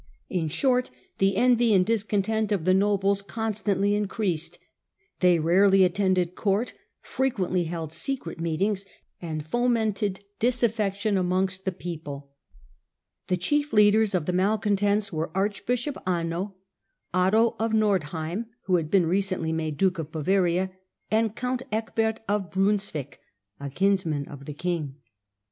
[0.31, 4.57] In short the envy and discontent of the nobles constantly increased.
[5.19, 8.83] They rarely attended court, frequently held secret meetings,
[9.21, 12.31] and fomented disafiection amongst the people.
[13.27, 16.55] The chief leaders of the malcontents were archbishop Anno,
[17.13, 20.71] Otto of Nordheim, who had been recently made duke of Bavaria,
[21.11, 23.19] and count Ecbert of Brunswick,
[23.59, 24.95] a kinsman of the king.